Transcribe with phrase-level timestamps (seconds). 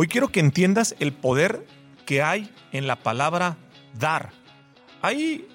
[0.00, 1.66] Hoy quiero que entiendas el poder
[2.06, 3.56] que hay en la palabra
[3.98, 4.30] dar.
[5.02, 5.48] Hay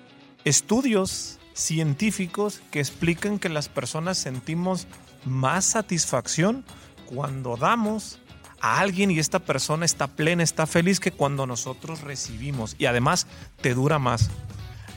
[0.43, 4.85] estudios científicos que explican que las personas sentimos
[5.23, 6.65] más satisfacción
[7.05, 8.19] cuando damos
[8.59, 13.27] a alguien y esta persona está plena, está feliz que cuando nosotros recibimos y además
[13.61, 14.29] te dura más.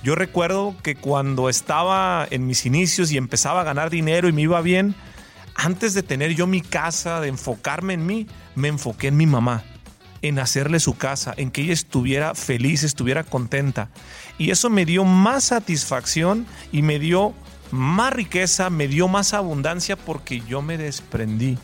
[0.02, 4.42] Yo recuerdo que cuando estaba en mis inicios y empezaba a ganar dinero y me
[4.42, 4.96] iba bien,
[5.56, 9.64] antes de tener yo mi casa, de enfocarme en mí, me enfoqué en mi mamá,
[10.22, 13.88] en hacerle su casa, en que ella estuviera feliz, estuviera contenta.
[14.38, 17.34] Y eso me dio más satisfacción y me dio
[17.70, 21.58] más riqueza, me dio más abundancia porque yo me desprendí.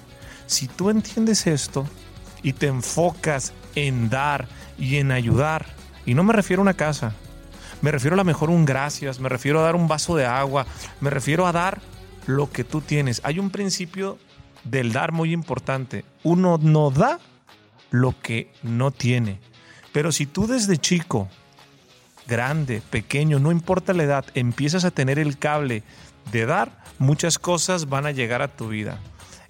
[0.46, 1.86] Si tú entiendes esto
[2.42, 5.66] y te enfocas en dar y en ayudar,
[6.06, 7.12] y no me refiero a una casa,
[7.82, 10.66] me refiero a lo mejor un gracias, me refiero a dar un vaso de agua,
[11.00, 11.80] me refiero a dar
[12.26, 13.20] lo que tú tienes.
[13.24, 14.18] Hay un principio
[14.64, 16.04] del dar muy importante.
[16.22, 17.18] Uno no da
[17.90, 19.38] lo que no tiene.
[19.92, 21.28] Pero si tú desde chico,
[22.26, 25.82] grande, pequeño, no importa la edad, empiezas a tener el cable
[26.30, 28.98] de dar, muchas cosas van a llegar a tu vida.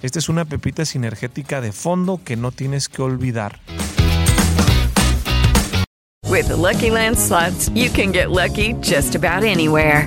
[0.03, 3.61] Esta es una pepita sinergética de fondo que no tienes que olvidar.
[6.29, 7.19] With the Lucky Land
[7.75, 10.07] you can get lucky just about anywhere.